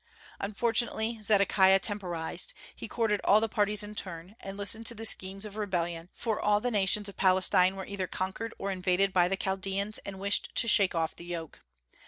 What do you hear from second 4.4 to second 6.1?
listened to the schemes of rebellion,